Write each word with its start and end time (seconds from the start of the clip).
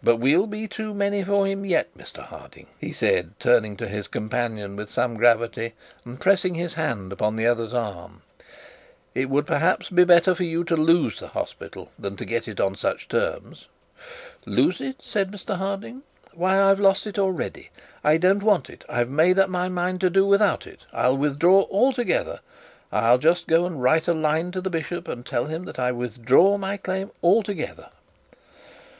But 0.00 0.18
we'll 0.20 0.46
be 0.46 0.68
too 0.68 0.94
many 0.94 1.24
for 1.24 1.44
him 1.44 1.64
yet, 1.64 1.92
Mr 1.98 2.18
Harding;' 2.24 2.68
he 2.78 2.92
said, 2.92 3.32
turning 3.40 3.76
to 3.78 3.88
his 3.88 4.06
companion 4.06 4.76
with 4.76 4.88
some 4.92 5.16
gravity, 5.16 5.74
and 6.04 6.20
pressing 6.20 6.54
his 6.54 6.74
hand 6.74 7.20
on 7.20 7.34
the 7.34 7.48
other's 7.48 7.74
arm. 7.74 8.22
'It 9.12 9.28
would, 9.28 9.44
perhaps, 9.44 9.90
be 9.90 10.04
better 10.04 10.36
for 10.36 10.44
you 10.44 10.62
to 10.62 10.76
lose 10.76 11.18
the 11.18 11.26
hospital 11.26 11.90
than 11.98 12.14
get 12.14 12.46
it 12.46 12.60
on 12.60 12.76
such 12.76 13.08
terms.' 13.08 13.66
'Lose 14.46 14.80
it!' 14.80 15.00
said 15.02 15.32
Mr 15.32 15.56
Harding; 15.56 16.04
'why 16.32 16.62
I've 16.62 16.78
lost 16.78 17.04
it 17.08 17.18
already. 17.18 17.70
I 18.04 18.18
don't 18.18 18.44
want 18.44 18.70
it. 18.70 18.84
I've 18.88 19.10
made 19.10 19.36
up 19.36 19.48
my 19.50 19.68
mind 19.68 20.00
to 20.02 20.10
do 20.10 20.24
without 20.24 20.64
it. 20.64 20.86
I'll 20.92 21.16
withdraw 21.16 21.66
altogether. 21.72 22.38
I'll 22.92 23.18
just 23.18 23.48
go 23.48 23.66
and 23.66 23.82
write 23.82 24.06
a 24.06 24.14
line 24.14 24.52
to 24.52 24.60
the 24.60 24.70
bishop 24.70 25.08
and 25.08 25.26
tell 25.26 25.46
him 25.46 25.64
that 25.64 25.80
I 25.80 25.90
withdraw 25.90 26.56
my 26.56 26.76
claim 26.76 27.10
altogether.' 27.20 27.88